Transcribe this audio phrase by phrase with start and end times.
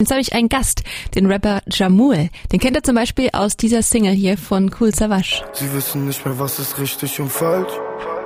[0.00, 0.84] Jetzt habe ich einen Gast,
[1.16, 2.28] den Rapper Jamul.
[2.52, 5.42] Den kennt ihr zum Beispiel aus dieser Single hier von Cool Savage.
[5.54, 7.72] Sie wissen nicht mehr, was ist richtig und falsch.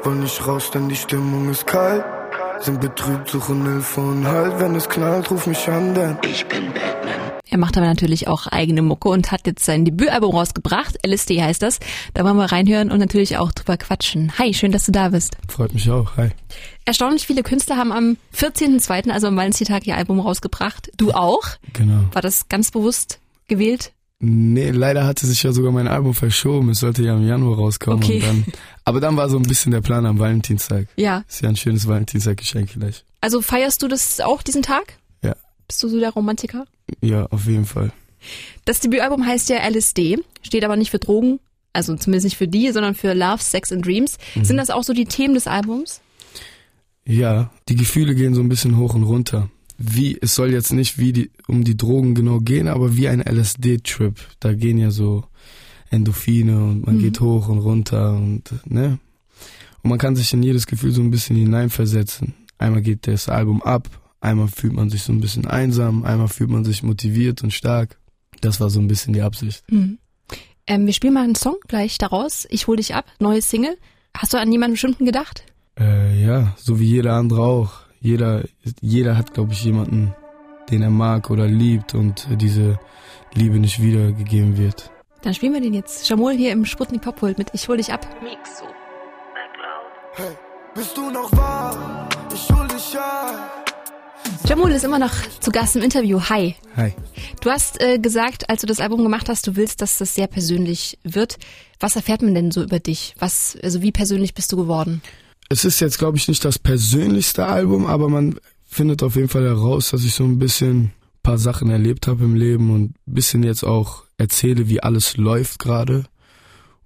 [0.03, 2.05] Wollen nicht raus, denn die Stimmung ist kalt.
[2.61, 4.61] Sind betrübt, suchen Hilfe und Halt.
[4.61, 6.92] Wenn es knallt, ruf mich an, denn ich bin Batman.
[7.53, 10.97] Er macht aber natürlich auch eigene Mucke und hat jetzt sein Debütalbum rausgebracht.
[11.07, 11.81] LSD heißt das.
[12.15, 14.33] Da wollen wir reinhören und natürlich auch drüber quatschen.
[14.39, 15.37] Hi, schön, dass du da bist.
[15.49, 16.17] Freut mich auch.
[16.17, 16.31] Hi.
[16.87, 20.93] Erstaunlich viele Künstler haben am 14.02., also am Valentinstag, ihr Album rausgebracht.
[20.97, 21.43] Du auch?
[21.75, 22.05] Genau.
[22.13, 23.19] War das ganz bewusst
[23.49, 23.93] gewählt?
[24.19, 26.71] Nee, leider hatte sich ja sogar mein Album verschoben.
[26.71, 28.03] Es sollte ja im Januar rauskommen.
[28.03, 28.21] Okay.
[28.21, 28.47] Dann,
[28.87, 30.87] aber dann war so ein bisschen der Plan am Valentinstag.
[30.97, 31.23] Ja.
[31.29, 33.05] Ist ja ein schönes Valentinstaggeschenk vielleicht.
[33.21, 34.95] Also feierst du das auch diesen Tag?
[35.23, 35.37] Ja.
[35.69, 36.65] Bist du so der Romantiker?
[37.01, 37.93] Ja, auf jeden Fall.
[38.65, 41.41] Das Debütalbum heißt ja LSD, steht aber nicht für Drogen,
[41.73, 44.19] also zumindest nicht für die, sondern für Love, Sex and Dreams.
[44.35, 44.45] Mhm.
[44.45, 46.01] Sind das auch so die Themen des Albums?
[47.05, 49.51] Ja, die Gefühle gehen so ein bisschen hoch und runter.
[49.79, 53.21] Wie, es soll jetzt nicht wie die, um die Drogen genau gehen, aber wie ein
[53.21, 54.15] LSD-Trip.
[54.39, 55.25] Da gehen ja so
[55.91, 57.01] Endorphine und man Mhm.
[57.01, 58.99] geht hoch und runter und, ne?
[59.83, 62.35] Und man kann sich in jedes Gefühl so ein bisschen hineinversetzen.
[62.59, 63.89] Einmal geht das Album ab,
[64.23, 67.99] einmal fühlt man sich so ein bisschen einsam, einmal fühlt man sich motiviert und stark.
[68.41, 69.65] Das war so ein bisschen die Absicht.
[69.71, 69.99] Mhm.
[70.67, 72.47] Ähm, wir spielen mal einen Song gleich daraus.
[72.49, 73.77] Ich hol dich ab, neue Single.
[74.17, 75.45] Hast du an jemanden bestimmten gedacht?
[75.79, 77.73] Äh, ja, so wie jeder andere auch.
[78.01, 78.45] Jeder,
[78.81, 80.15] jeder hat, glaube ich, jemanden,
[80.71, 82.79] den er mag oder liebt und diese
[83.35, 84.91] Liebe nicht wiedergegeben wird.
[85.23, 86.09] Dann spielen wir den jetzt.
[86.09, 88.07] Jamul hier im Sputnik Popkult mit Ich hol dich ab.
[88.23, 88.65] Mixo.
[90.15, 90.37] Hey,
[90.75, 92.09] bist du noch wahr?
[92.35, 93.62] Ich hol dich ab.
[94.45, 96.21] Jamul ist immer noch zu Gast im Interview.
[96.29, 96.55] Hi.
[96.77, 96.93] Hi.
[97.41, 100.27] Du hast äh, gesagt, als du das Album gemacht hast, du willst, dass das sehr
[100.27, 101.39] persönlich wird.
[101.81, 103.15] Was erfährt man denn so über dich?
[103.19, 105.03] Was, also wie persönlich bist du geworden?
[105.49, 109.45] Es ist jetzt, glaube ich, nicht das persönlichste Album, aber man findet auf jeden Fall
[109.45, 113.43] heraus, dass ich so ein bisschen paar Sachen erlebt habe im Leben und ein bisschen
[113.43, 116.05] jetzt auch erzähle, wie alles läuft gerade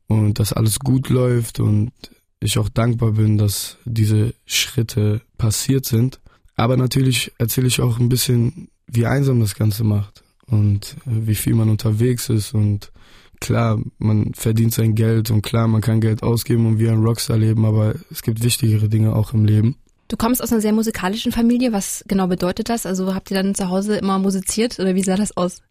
[0.08, 1.92] und dass alles gut läuft und
[2.40, 6.20] ich auch dankbar bin, dass diese Schritte passiert sind.
[6.56, 11.34] Aber natürlich erzähle ich auch ein bisschen, wie einsam das Ganze macht und äh, wie
[11.34, 12.92] viel man unterwegs ist und
[13.40, 17.36] klar, man verdient sein Geld und klar, man kann Geld ausgeben und wie ein Rockstar
[17.36, 19.76] leben, aber es gibt wichtigere Dinge auch im Leben.
[20.08, 21.72] Du kommst aus einer sehr musikalischen Familie.
[21.72, 22.86] Was genau bedeutet das?
[22.86, 25.62] Also habt ihr dann zu Hause immer musiziert oder wie sah das aus?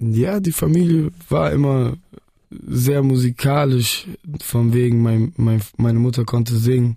[0.00, 1.96] Ja, die Familie war immer
[2.50, 4.06] sehr musikalisch,
[4.42, 6.96] von wegen, mein, mein, meine Mutter konnte singen,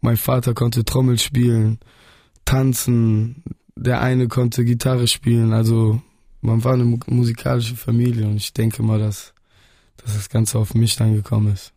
[0.00, 1.78] mein Vater konnte Trommel spielen,
[2.48, 3.42] tanzen,
[3.76, 6.00] der eine konnte Gitarre spielen, also
[6.40, 9.34] man war eine mu- musikalische Familie und ich denke mal, dass,
[9.98, 11.72] dass das Ganze auf mich dann gekommen ist.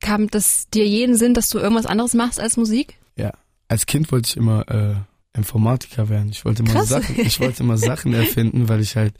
[0.00, 2.94] Kam das dir jeden Sinn, dass du irgendwas anderes machst als Musik?
[3.16, 3.32] Ja,
[3.68, 4.94] als Kind wollte ich immer äh,
[5.38, 6.28] Informatiker werden.
[6.30, 6.84] Ich wollte immer.
[6.84, 9.14] Sachen, ich wollte immer Sachen erfinden, weil ich halt,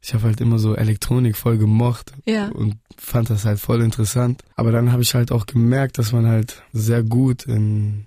[0.00, 2.48] ich habe halt immer so Elektronik voll gemocht Ja.
[2.48, 4.42] und fand das halt voll interessant.
[4.54, 8.06] Aber dann habe ich halt auch gemerkt, dass man halt sehr gut in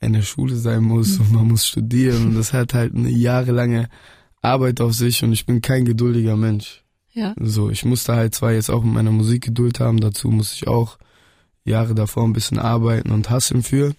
[0.00, 3.88] in der Schule sein muss und man muss studieren und das hat halt eine jahrelange
[4.40, 6.84] Arbeit auf sich und ich bin kein geduldiger Mensch.
[7.12, 7.34] Ja.
[7.40, 10.68] So, ich musste halt zwar jetzt auch mit meiner Musik Geduld haben, dazu musste ich
[10.68, 10.98] auch
[11.64, 13.94] Jahre davor ein bisschen arbeiten und hasseln für.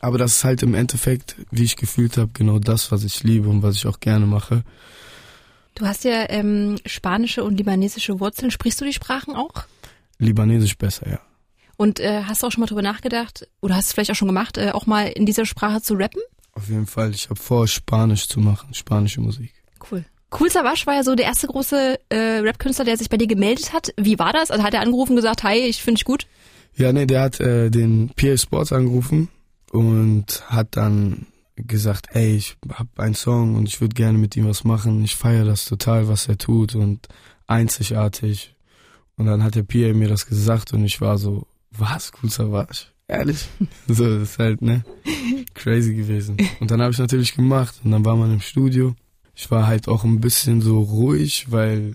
[0.00, 3.48] Aber das ist halt im Endeffekt, wie ich gefühlt habe, genau das, was ich liebe
[3.48, 4.62] und was ich auch gerne mache.
[5.74, 8.50] Du hast ja ähm, spanische und libanesische Wurzeln.
[8.50, 9.64] Sprichst du die Sprachen auch?
[10.18, 11.20] Libanesisch besser, ja.
[11.78, 14.16] Und äh, hast du auch schon mal drüber nachgedacht, oder hast du es vielleicht auch
[14.16, 16.20] schon gemacht, äh, auch mal in dieser Sprache zu rappen?
[16.52, 17.12] Auf jeden Fall.
[17.12, 19.54] Ich habe vor, Spanisch zu machen, spanische Musik.
[19.88, 20.04] Cool.
[20.38, 23.72] Cool Savage war ja so der erste große äh, Rap-Künstler, der sich bei dir gemeldet
[23.72, 23.94] hat.
[23.96, 24.50] Wie war das?
[24.50, 26.26] Also hat er angerufen und gesagt, hi, ich finde dich gut?
[26.74, 29.28] Ja, nee, der hat äh, den PA Sports angerufen
[29.70, 34.48] und hat dann gesagt, ey, ich hab einen Song und ich würde gerne mit ihm
[34.48, 35.04] was machen.
[35.04, 37.06] Ich feiere das total, was er tut und
[37.46, 38.56] einzigartig.
[39.16, 41.46] Und dann hat der PA mir das gesagt und ich war so,
[41.78, 42.86] was, cool Savage?
[43.08, 43.48] Ehrlich?
[43.88, 44.84] so, das ist halt, ne,
[45.54, 46.36] crazy gewesen.
[46.60, 48.94] Und dann habe ich natürlich gemacht und dann war man im Studio.
[49.34, 51.94] Ich war halt auch ein bisschen so ruhig, weil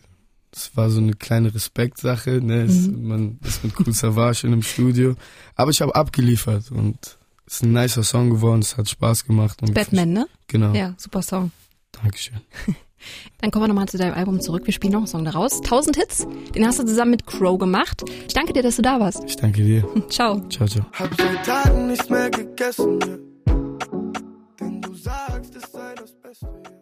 [0.51, 2.63] es war so eine kleine Respektsache, ne?
[2.63, 5.15] Es, Man ist mit Cool Savage in einem Studio.
[5.55, 6.97] Aber ich habe abgeliefert und
[7.45, 9.59] es ist ein nicer Song geworden, es hat Spaß gemacht.
[9.73, 10.27] Batman, ne?
[10.47, 10.73] Genau.
[10.73, 11.51] Ja, super Song.
[11.91, 12.41] Dankeschön.
[13.41, 14.65] Dann kommen wir nochmal zu deinem Album zurück.
[14.65, 15.59] Wir spielen noch einen Song daraus.
[15.61, 18.03] 1000 Hits, den hast du zusammen mit Crow gemacht.
[18.27, 19.23] Ich danke dir, dass du da warst.
[19.25, 19.83] Ich danke dir.
[20.09, 20.41] Ciao.
[20.49, 20.85] Ciao, ciao.
[20.93, 22.99] Hab seit Tagen nichts mehr gegessen,
[24.59, 26.72] denn du sagst, es sei das Beste.